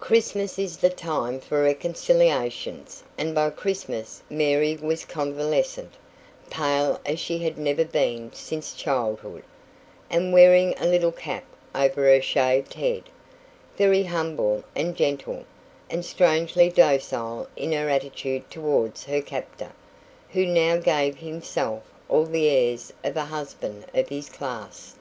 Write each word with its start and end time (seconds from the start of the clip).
Christmas 0.00 0.58
is 0.58 0.78
the 0.78 0.88
time 0.88 1.38
for 1.38 1.62
reconciliations, 1.62 3.04
and 3.18 3.34
by 3.34 3.50
Christmas 3.50 4.22
Mary 4.30 4.74
was 4.74 5.04
convalescent 5.04 5.92
pale 6.48 6.98
as 7.04 7.20
she 7.20 7.40
had 7.40 7.58
never 7.58 7.84
been 7.84 8.32
since 8.32 8.72
childhood, 8.72 9.42
and 10.08 10.32
wearing 10.32 10.74
a 10.78 10.86
little 10.86 11.12
cap 11.12 11.44
over 11.74 12.04
her 12.06 12.22
shaved 12.22 12.72
head; 12.72 13.02
very 13.76 14.04
humble 14.04 14.64
and 14.74 14.96
gentle, 14.96 15.44
and 15.90 16.06
strangely 16.06 16.70
docile 16.70 17.46
in 17.54 17.72
her 17.72 17.90
attitude 17.90 18.50
towards 18.50 19.04
her 19.04 19.20
captor, 19.20 19.72
who 20.30 20.46
now 20.46 20.78
gave 20.78 21.16
himself 21.18 21.82
all 22.08 22.24
the 22.24 22.48
airs 22.48 22.94
of 23.04 23.14
a 23.14 23.26
husband 23.26 23.84
of 23.92 24.08
his 24.08 24.30
class. 24.30 24.94